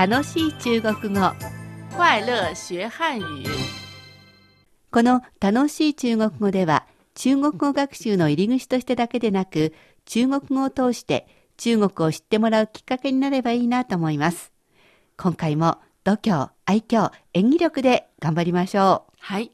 [0.00, 1.20] 楽しい中国語
[1.94, 3.44] 快乐学汉语。
[4.90, 9.74] この楽しい中国語では中国語学習の入り口としてだけでなく
[10.06, 11.26] 中国語を通して
[11.58, 14.54] 中国を知ってもらうきっかけになればいいなと思います。
[15.18, 19.12] 今回も度胸、愛嬌、演技力で頑張りましょう。
[19.18, 19.52] はい。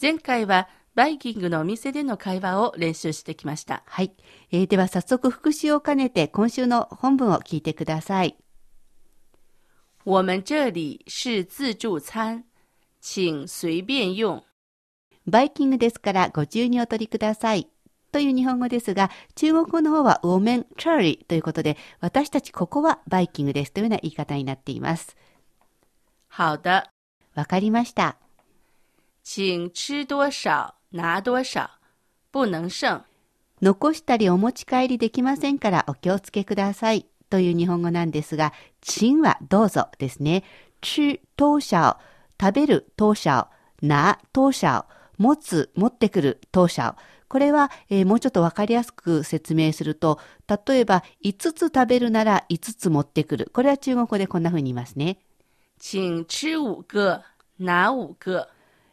[0.00, 3.82] 前回はバイキングのお店での会話を練習してきました。
[3.84, 4.14] はい。
[4.50, 8.38] えーでは早速復習を兼ねて今週の本文を聞いてください。
[10.08, 12.44] 我们这里是自助餐，
[12.98, 14.42] 请随便用。
[15.26, 17.68] バイキングですからご自由にお取りください。
[18.10, 25.14] という日本語ですが、中国語の方はウォメン、チャーリーということで、私たちここはバイキングですというような言い方になっています。
[26.34, 26.84] 好的，
[27.34, 28.16] わかりました。
[29.22, 31.68] 请吃多少拿多少，
[32.32, 33.02] 不能剩。
[33.60, 40.44] 残したりお持ち帰りできませんからお気をつけくださいという日本語なんですが、チンはどうぞですね。
[40.80, 41.96] 吃多少、
[42.40, 43.48] 食べる多少、
[43.82, 44.84] な多少、
[45.18, 46.94] 持つ、持ってくる多少。
[47.28, 53.50] これは、えーもうちょっとわかりやすく説明すると、例えば5つ食べるなら5つ持ってくる。
[53.52, 55.18] これは中国語でこんな風に言いますね。
[55.78, 57.22] 请吃五个，
[57.60, 58.48] 拿五个。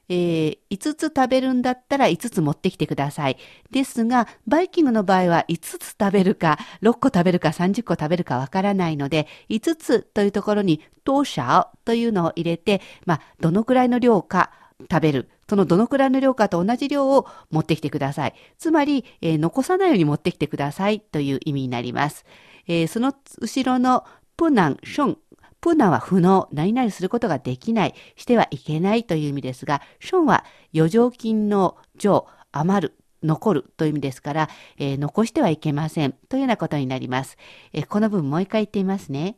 [0.10, 3.38] えー5つ食べるんだったら5つ持ってきてください。
[3.72, 14.52] ですが、バイキングの場合は5つ食べるか、6個食べるか、30個食べるかわからないので、5つというところに、当社というのを入れて、まあ、どのくらいの量か
[14.92, 15.30] 食べる。
[15.50, 18.34] そのどのくらいの量かと同じ量を持ってきてください。
[18.58, 22.26] つまり、えー残さないように持ってきてくださいという意味になります。
[22.68, 24.04] えーその後ろの
[24.38, 25.18] プナン、ション、
[25.66, 37.36] プーナンは不能、何々することができない、してはいけないという意味ですが、ションは余剰金の上、余る、残るという意味ですから、えー残してはいけませんというようなことになります。
[37.74, 39.38] えーこの文もう一回言ってみますね。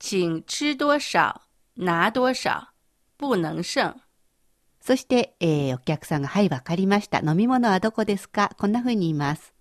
[0.00, 1.40] 请吃多少
[1.76, 2.66] 拿多少，
[3.16, 3.94] 不能剩。
[4.80, 7.20] そして、えーお客さんが、はい、わかりました。
[7.20, 8.50] 飲み物はどこですか？
[8.58, 9.54] こんな風に言います。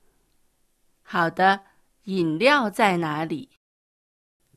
[1.06, 1.59] 好的，
[2.08, 3.50] 饮料在哪里？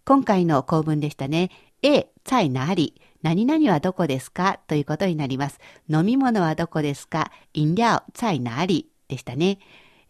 [0.04, 1.50] 今回の構文でしたね。
[1.82, 4.60] A、在哪里何々はどこですか？
[4.66, 5.60] ということになります。
[5.88, 7.30] 飲み物はどこですか？
[7.54, 9.58] 飲料、在哪里でしたね。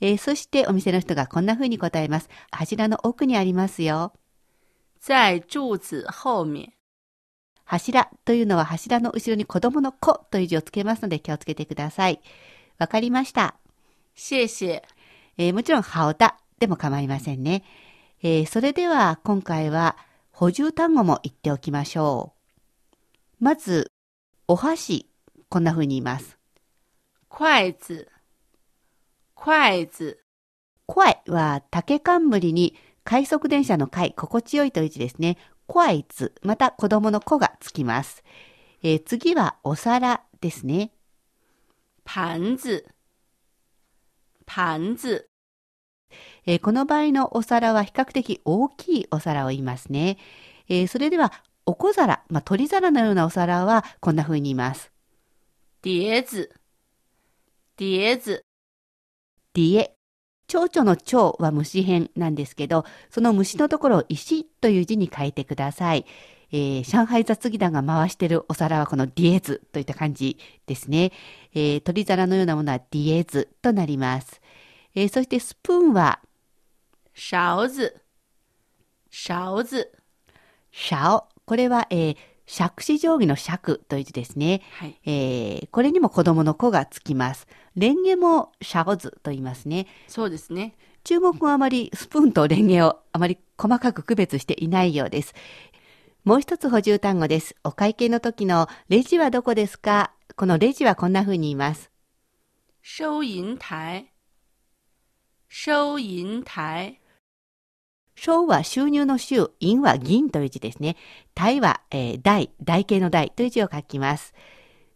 [0.01, 2.29] えーそしてお店の人がこんな風に答えます。
[2.51, 4.13] 柱の奥にありますよ。
[5.01, 6.73] 在柱子后面。
[7.65, 12.21] 柱というのは柱の後ろに子供の子という字をつけますので気をつけてください。
[12.79, 13.57] わかりました。
[14.15, 14.83] 谢谢。
[15.39, 17.63] えーもちろん、ハオダでも構いませんね。
[18.25, 19.97] えーそれでは、今回は
[20.31, 22.35] 補充単語も言っておきましょ
[23.41, 23.45] う。
[23.45, 23.91] まず、
[24.47, 25.09] お箸。
[25.49, 26.39] こんな風に言います。
[27.29, 28.07] 筷子，
[29.35, 30.19] 筷子。
[30.87, 35.37] 声は竹冠に快速電車の快、心地よいという字ですね。
[35.67, 38.23] 声つ、また子供の子がつきます。
[38.85, 40.93] えー次はお皿ですね。
[42.05, 42.85] 盘子，
[44.47, 45.32] 盘子。
[46.47, 50.19] えーこの場合のお皿は比較的大きいお皿を言いますね。
[50.69, 51.33] えーそれでは、
[51.65, 54.91] お小皿、まあ、鳥皿のようなお皿はこんな風に言います。
[55.83, 56.51] 碟子，
[57.77, 58.45] 碟子。
[59.55, 59.95] ディエ。
[60.49, 66.05] 蝶々の蝶は虫編なんですけど、その虫のところを石という字に変えてください。
[66.51, 70.37] えー上海雑技団が回しているお皿はこのディエズといった感じ
[70.67, 71.13] ですね。
[71.55, 74.42] えー鳥皿のようなものはディエズとなります。
[74.95, 76.21] えーそしてスプーンは？
[77.15, 77.93] 勺子，
[79.11, 79.91] 勺子。
[80.71, 81.25] シャオ。
[81.45, 84.63] これは、えー杓子定規の杓という字ですね。
[84.73, 85.01] はい。
[85.05, 87.47] えーこれにも子供の子がつきます。
[87.77, 89.87] レンゲもシャオズと言いますね。
[90.09, 90.75] そうですね。
[91.05, 95.35] 中国語はあまりスプーンとレンゲをあまり細かく区別していないようです。
[96.25, 97.57] もう一つ補充単語です。
[97.65, 100.13] お会計の時のレジはどこですか？
[100.37, 101.91] このレジはこんな風に言います。
[102.85, 104.12] 收银台，
[105.55, 106.99] 收銀台。
[108.17, 110.97] 小は収入の収、銀は銀という字ですね。
[111.35, 114.33] 台は、えー台、台形の台という字を書きます。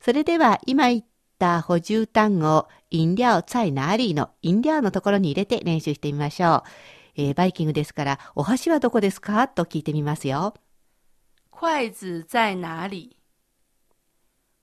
[0.00, 1.04] それでは今言っ
[1.38, 6.70] た補充単語を飲料在哪里の飲料のところに入れて練習してみましょう。
[7.16, 9.48] えーバイキングですから、お箸はどこですか？
[9.48, 10.54] と聞いてみますよ。
[11.50, 13.14] 筷子在哪里？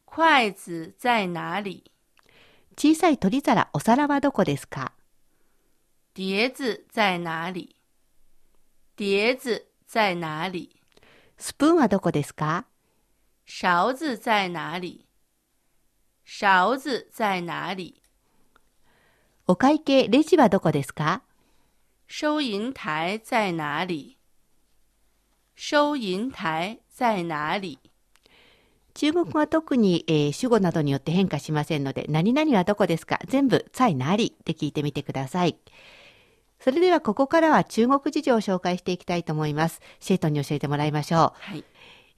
[0.07, 1.83] 筷子在哪里？
[2.75, 4.91] 小さい取り皿、お皿はどこですか？
[6.15, 7.75] 碟子在哪里？
[8.95, 10.69] 碟子在哪里？
[11.39, 12.65] スプーンはどこですか？
[13.47, 15.07] 勺子在哪里？
[16.23, 17.95] 勺子在哪里？
[19.47, 21.21] お会計、レジはどこですか？
[22.07, 24.17] 收银台在哪里？
[25.55, 27.79] 收银台在哪里？
[28.93, 33.19] 中国語は特に、えー主語などによって変化しませんので、何々はどこですか？
[33.27, 35.57] 全部、在哪里って聞いてみてください。
[36.63, 39.81] それではここからは中国事情を紹介していきたいと思います。
[39.99, 41.41] シェイトンに教えてもらいましょう。
[41.41, 41.65] はい。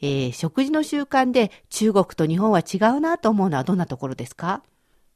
[0.02, 4.62] えー食事の習慣で中国と日本は違うなと思うのはどんなところですか？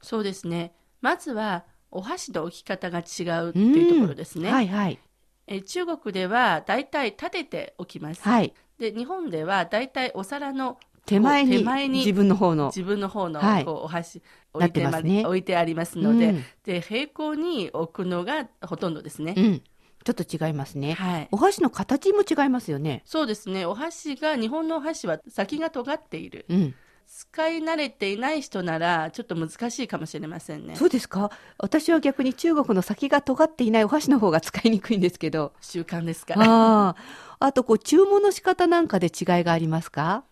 [0.02, 0.72] そうですね。
[1.00, 4.50] まずはお箸の置き方が違うっていうところですね。
[4.50, 4.98] はいはい。
[5.46, 8.22] えー中国ではだいたい立てておきます。
[8.22, 8.52] はい。
[8.78, 12.66] で日本ではだいたいお皿の手前に手前に自分の方の。
[12.66, 19.34] 自分の方のはいこうお箸置ないっててまね置いてありますので、うんで平行に置くのがほとんどですね。
[19.36, 19.62] うん。
[20.02, 20.94] ちょっと違いますね。
[20.94, 21.28] はい。
[21.30, 23.02] お箸の形も違いますよね。
[23.04, 23.66] そうですね。
[23.66, 26.46] お箸が日本のお箸は先が尖っている。
[26.48, 26.74] うん。
[27.06, 30.76] 使い慣れていない人ならちょっと難しいかもしれませんね。
[30.76, 35.52] そうですか私は逆に中国の先が尖っていないお箸の方が使いにくいんですけど。
[35.60, 36.46] 習慣ですから。
[36.46, 36.96] ああ。
[37.40, 40.24] あと、こう、注文の仕方なんかで違いがありますか？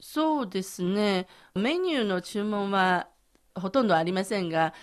[0.00, 1.26] そうですね。
[1.54, 3.08] メニューの注文は
[3.54, 4.74] ほとんどありませんが、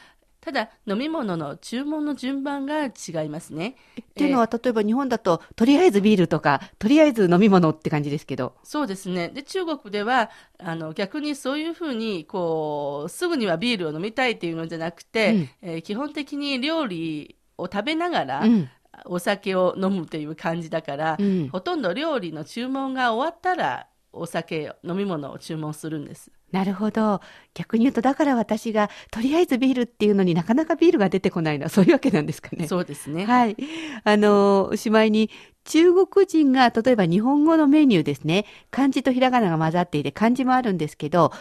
[0.42, 3.76] ただ飲み物の注文の順番が違いますね。
[4.02, 8.54] っていうのは、例えば日本だと、とりあえずビールとか、とりあえず飲み物って感じですけど。
[8.64, 9.30] そうですね。
[9.30, 10.30] で、中国では、
[10.60, 18.70] あの、逆にそういうふうに、こう、すぐにはビールを飲みたいっていうのじゃなくて、うんえー基本的に料理を食べながら、うん。
[19.06, 26.32] お酒を飲むという感じだから、うんほとんど料理の注文が終わったら、お酒、飲み物を注文するんです。
[26.52, 27.20] なるほど。
[27.56, 32.68] 逆に言うと、だから私が、とりあえずビールっていうのになかなかビールが出てこないのは、そういうわけなんですかね。
[32.68, 33.26] そうですね。
[33.26, 33.58] はい。
[34.04, 35.32] あの、おしまいに、
[35.66, 41.32] 中国人が、例えば日本語のメニューですね、漢字とひらがなが混ざっていて、漢字もあるんですけど、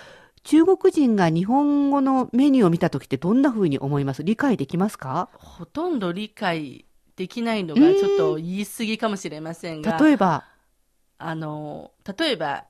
[0.45, 4.25] 中国人が日本語のメニューを見たときってどんな風に思います？
[4.25, 5.29] 理解できますか？
[5.35, 6.85] ほとんど理解
[7.15, 10.45] できないのがちょっと言い過ぎかもしれませんが、例えば、
[11.29, 12.65] あの、例えば、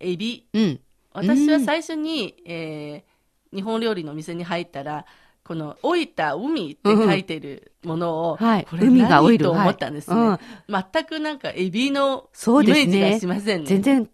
[0.00, 0.46] エビ。
[0.52, 0.80] うん。
[1.12, 3.12] 私は最初に、えー
[3.54, 5.04] 日本料理の店に入ったら、
[5.44, 9.54] この、老いた海って書いてるものを、はいこれ海が老いる何？
[9.54, 10.16] と思ったんですね。
[10.16, 13.66] はい全くなんかエビのイメージがしませんね。
[13.66, 14.08] 全然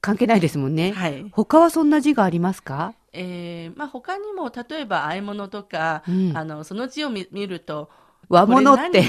[0.00, 0.90] 関係ないですもんね。
[0.90, 1.24] はい。
[1.30, 2.94] 他はそんな字がありますか？
[3.12, 7.90] えーまあ他にも、例えば、和え物とか、うんあの、その字を見見ると、
[8.30, 9.04] 和物って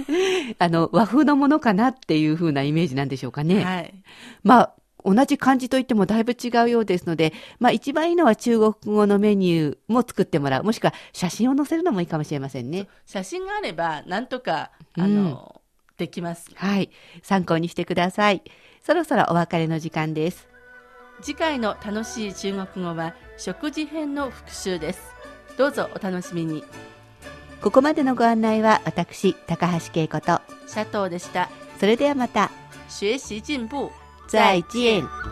[0.58, 3.62] あの、和風のものかなっていう風なイメージなんでしょうかね。
[3.62, 3.94] はい。
[4.42, 4.72] まあ、
[5.04, 10.64] 同じ漢字といってもだいぶ違うようですので、まあ一番いいのは中国語のメニューも作ってもらう。
[10.64, 12.88] もしくは写真を載せるのもいいかもしれませんね。
[13.04, 15.60] 写真があれば、なんとか、うんあの、
[15.98, 16.50] できます。
[16.54, 16.90] はい。
[17.22, 18.42] 参考にしてください。
[18.82, 20.48] そろそろお別れの時間です。
[21.20, 25.14] 次回の楽しい中国語は、食事編の復習です。
[25.58, 26.64] どうぞお楽しみに。
[27.62, 31.48] ここまでのご案内は私、高橋恵子と、シャトーでした。
[31.78, 32.50] それではまた、
[32.90, 33.90] 学習進步。
[34.26, 35.31] 再见。